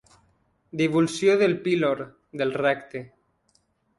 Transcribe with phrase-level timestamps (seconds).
[0.79, 2.01] Divulsió del pílor,
[2.41, 3.03] del recte.